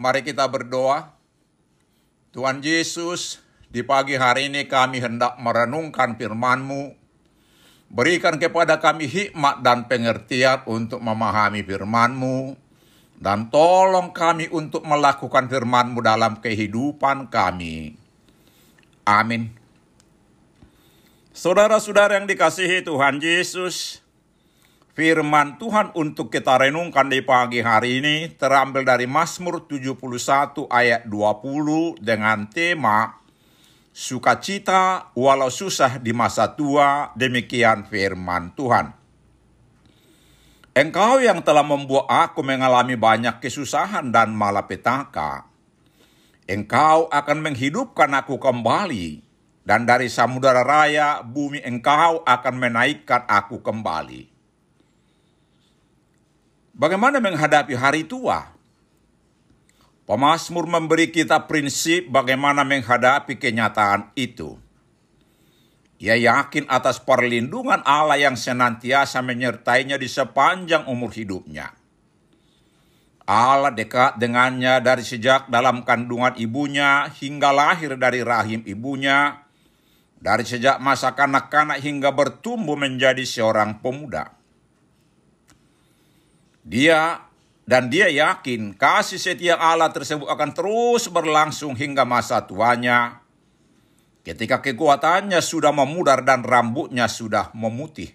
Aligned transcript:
Mari 0.00 0.24
kita 0.24 0.48
berdoa. 0.48 1.12
Tuhan 2.32 2.64
Yesus, 2.64 3.44
di 3.68 3.84
pagi 3.84 4.16
hari 4.16 4.48
ini 4.48 4.64
kami 4.64 4.96
hendak 4.96 5.36
merenungkan 5.36 6.16
firman-Mu. 6.16 6.96
Berikan 7.92 8.40
kepada 8.40 8.80
kami 8.80 9.04
hikmat 9.04 9.60
dan 9.60 9.84
pengertian 9.92 10.64
untuk 10.64 11.04
memahami 11.04 11.60
firman-Mu. 11.60 12.56
Dan 13.20 13.52
tolong 13.52 14.16
kami 14.16 14.48
untuk 14.48 14.88
melakukan 14.88 15.52
firman-Mu 15.52 16.00
dalam 16.00 16.40
kehidupan 16.40 17.28
kami. 17.28 17.92
Amin. 19.04 19.52
Saudara-saudara 21.36 22.16
yang 22.16 22.24
dikasihi 22.24 22.88
Tuhan 22.88 23.20
Yesus, 23.20 24.00
Firman 25.00 25.56
Tuhan 25.56 25.96
untuk 25.96 26.28
kita 26.28 26.60
renungkan 26.60 27.08
di 27.08 27.24
pagi 27.24 27.64
hari 27.64 28.04
ini 28.04 28.36
terambil 28.36 28.84
dari 28.84 29.08
Mazmur 29.08 29.64
71 29.64 29.96
ayat 30.68 31.08
20 31.08 32.04
dengan 32.04 32.44
tema 32.52 33.16
Sukacita 33.96 35.08
walau 35.16 35.48
susah 35.48 35.96
di 35.96 36.12
masa 36.12 36.52
tua, 36.52 37.16
demikian 37.16 37.88
firman 37.88 38.52
Tuhan. 38.52 38.92
Engkau 40.76 41.16
yang 41.24 41.40
telah 41.40 41.64
membuat 41.64 42.04
aku 42.04 42.44
mengalami 42.44 42.92
banyak 42.92 43.40
kesusahan 43.40 44.12
dan 44.12 44.36
malapetaka. 44.36 45.48
Engkau 46.44 47.08
akan 47.08 47.38
menghidupkan 47.40 48.12
aku 48.20 48.36
kembali, 48.36 49.24
dan 49.64 49.88
dari 49.88 50.12
samudera 50.12 50.60
raya 50.60 51.24
bumi 51.24 51.64
engkau 51.64 52.20
akan 52.20 52.54
menaikkan 52.60 53.24
aku 53.24 53.64
kembali. 53.64 54.29
Bagaimana 56.80 57.20
menghadapi 57.20 57.76
hari 57.76 58.08
tua? 58.08 58.56
Pemasmur 60.08 60.64
memberi 60.64 61.12
kita 61.12 61.44
prinsip 61.44 62.08
bagaimana 62.08 62.64
menghadapi 62.64 63.36
kenyataan 63.36 64.16
itu. 64.16 64.56
Ia 66.00 66.16
yakin 66.16 66.64
atas 66.72 66.96
perlindungan 66.96 67.84
Allah 67.84 68.16
yang 68.16 68.32
senantiasa 68.32 69.20
menyertainya 69.20 70.00
di 70.00 70.08
sepanjang 70.08 70.88
umur 70.88 71.12
hidupnya. 71.12 71.76
Allah 73.28 73.76
dekat 73.76 74.16
dengannya 74.16 74.80
dari 74.80 75.04
sejak 75.04 75.52
dalam 75.52 75.84
kandungan 75.84 76.32
ibunya 76.40 77.12
hingga 77.12 77.52
lahir 77.52 78.00
dari 78.00 78.24
rahim 78.24 78.64
ibunya, 78.64 79.44
dari 80.16 80.48
sejak 80.48 80.80
masa 80.80 81.12
kanak-kanak 81.12 81.84
hingga 81.84 82.08
bertumbuh 82.16 82.80
menjadi 82.80 83.22
seorang 83.22 83.84
pemuda. 83.84 84.39
Dia 86.60 87.24
dan 87.70 87.86
dia 87.86 88.10
yakin 88.10 88.74
kasih 88.74 89.22
setia 89.22 89.54
Allah 89.54 89.94
tersebut 89.94 90.26
akan 90.26 90.50
terus 90.50 91.06
berlangsung 91.06 91.78
hingga 91.78 92.02
masa 92.02 92.42
tuanya, 92.42 93.22
ketika 94.26 94.58
kekuatannya 94.58 95.38
sudah 95.38 95.70
memudar 95.70 96.26
dan 96.26 96.42
rambutnya 96.42 97.06
sudah 97.06 97.54
memutih. 97.54 98.10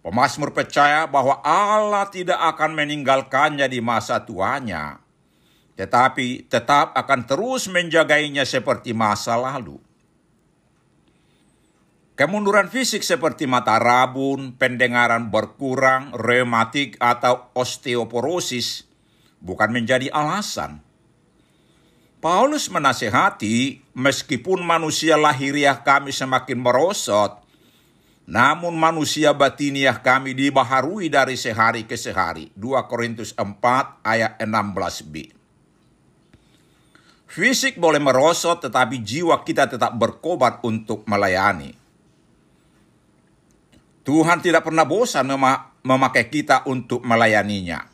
Pemasmur 0.00 0.56
percaya 0.56 1.04
bahwa 1.04 1.44
Allah 1.44 2.08
tidak 2.08 2.40
akan 2.56 2.72
meninggalkannya 2.72 3.68
di 3.68 3.84
masa 3.84 4.24
tuanya, 4.24 4.96
tetapi 5.76 6.48
tetap 6.48 6.96
akan 6.96 7.28
terus 7.28 7.68
menjagainya 7.68 8.48
seperti 8.48 8.96
masa 8.96 9.36
lalu. 9.36 9.76
Kemunduran 12.20 12.68
fisik 12.68 13.00
seperti 13.00 13.48
mata 13.48 13.80
rabun, 13.80 14.52
pendengaran 14.60 15.32
berkurang, 15.32 16.12
reumatik, 16.12 17.00
atau 17.00 17.48
osteoporosis 17.56 18.84
bukan 19.40 19.72
menjadi 19.72 20.12
alasan. 20.12 20.84
Paulus 22.20 22.68
menasehati, 22.68 23.80
meskipun 23.96 24.60
manusia 24.60 25.16
lahiriah 25.16 25.80
kami 25.80 26.12
semakin 26.12 26.60
merosot, 26.60 27.40
namun 28.28 28.76
manusia 28.76 29.32
batiniah 29.32 29.96
kami 30.04 30.36
dibaharui 30.36 31.08
dari 31.08 31.40
sehari 31.40 31.88
ke 31.88 31.96
sehari. 31.96 32.52
2 32.52 32.84
Korintus 32.84 33.32
4 33.32 34.04
ayat 34.04 34.36
16b. 34.36 35.32
Fisik 37.32 37.80
boleh 37.80 37.96
merosot 37.96 38.60
tetapi 38.60 39.00
jiwa 39.00 39.40
kita 39.40 39.72
tetap 39.72 39.96
berkobar 39.96 40.60
untuk 40.68 41.08
melayani. 41.08 41.79
Tuhan 44.00 44.40
tidak 44.40 44.64
pernah 44.64 44.88
bosan 44.88 45.28
memakai 45.84 46.32
kita 46.32 46.64
untuk 46.68 47.04
melayaninya. 47.04 47.84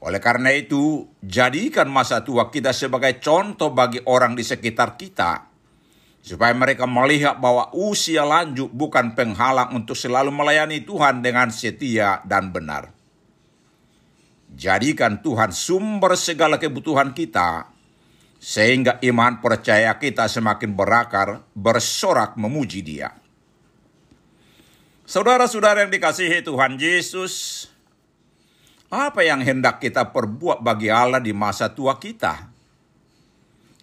Oleh 0.00 0.18
karena 0.18 0.50
itu, 0.56 1.12
jadikan 1.20 1.86
masa 1.92 2.24
tua 2.24 2.48
kita 2.48 2.72
sebagai 2.72 3.20
contoh 3.20 3.70
bagi 3.70 4.00
orang 4.08 4.32
di 4.32 4.40
sekitar 4.40 4.96
kita 4.96 5.50
supaya 6.20 6.52
mereka 6.52 6.84
melihat 6.84 7.40
bahwa 7.40 7.72
usia 7.72 8.24
lanjut 8.28 8.68
bukan 8.72 9.16
penghalang 9.16 9.72
untuk 9.72 9.96
selalu 9.96 10.28
melayani 10.28 10.84
Tuhan 10.84 11.24
dengan 11.24 11.48
setia 11.48 12.20
dan 12.28 12.52
benar. 12.52 12.92
Jadikan 14.50 15.24
Tuhan 15.24 15.54
sumber 15.54 16.18
segala 16.18 16.60
kebutuhan 16.60 17.16
kita, 17.16 17.70
sehingga 18.40 18.98
iman 19.04 19.38
percaya 19.38 19.94
kita 19.96 20.26
semakin 20.26 20.74
berakar, 20.74 21.44
bersorak 21.54 22.34
memuji 22.34 22.82
Dia. 22.82 23.19
Saudara-saudara 25.10 25.82
yang 25.82 25.90
dikasihi 25.90 26.46
Tuhan 26.46 26.78
Yesus, 26.78 27.66
apa 28.94 29.26
yang 29.26 29.42
hendak 29.42 29.82
kita 29.82 30.14
perbuat 30.14 30.62
bagi 30.62 30.86
Allah 30.86 31.18
di 31.18 31.34
masa 31.34 31.66
tua 31.66 31.98
kita? 31.98 32.46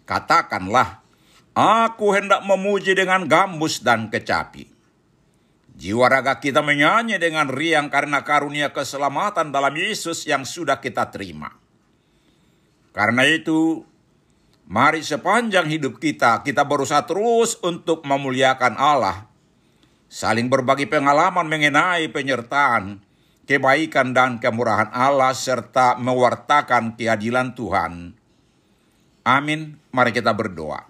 Katakanlah, 0.08 1.04
Aku 1.52 2.16
hendak 2.16 2.48
memuji 2.48 2.96
dengan 2.96 3.28
gambus 3.28 3.84
dan 3.84 4.08
kecapi. 4.08 4.72
Jiwa 5.76 6.08
raga 6.08 6.40
kita 6.40 6.64
menyanyi 6.64 7.20
dengan 7.20 7.52
riang 7.52 7.92
karena 7.92 8.24
karunia 8.24 8.72
keselamatan 8.72 9.52
dalam 9.52 9.76
Yesus 9.76 10.24
yang 10.32 10.48
sudah 10.48 10.80
kita 10.80 11.12
terima. 11.12 11.52
Karena 12.96 13.28
itu, 13.28 13.84
mari 14.64 15.04
sepanjang 15.04 15.68
hidup 15.68 16.00
kita, 16.00 16.40
kita 16.48 16.64
berusaha 16.64 17.04
terus 17.04 17.60
untuk 17.60 18.08
memuliakan 18.08 18.80
Allah. 18.80 19.27
Saling 20.08 20.48
berbagi 20.48 20.88
pengalaman 20.88 21.52
mengenai 21.52 22.08
penyertaan, 22.08 23.04
kebaikan 23.44 24.16
dan 24.16 24.40
kemurahan 24.40 24.88
Allah 24.96 25.36
serta 25.36 26.00
mewartakan 26.00 26.96
keadilan 26.96 27.52
Tuhan. 27.52 28.16
Amin. 29.28 29.76
Mari 29.92 30.16
kita 30.16 30.32
berdoa. 30.32 30.88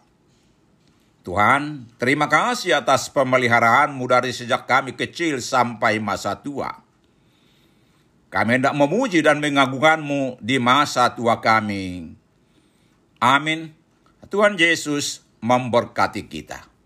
Tuhan, 1.26 1.90
terima 2.00 2.30
kasih 2.30 2.80
atas 2.80 3.12
pemeliharaanmu 3.12 4.06
dari 4.08 4.32
sejak 4.32 4.64
kami 4.70 4.96
kecil 4.96 5.42
sampai 5.44 6.00
masa 6.00 6.38
tua. 6.40 6.72
Kami 8.32 8.62
hendak 8.62 8.78
memuji 8.78 9.26
dan 9.26 9.42
mengagungkanmu 9.42 10.40
di 10.40 10.56
masa 10.62 11.12
tua 11.12 11.42
kami. 11.42 12.16
Amin. 13.18 13.74
Tuhan 14.30 14.56
Yesus 14.56 15.26
memberkati 15.42 16.28
kita. 16.30 16.77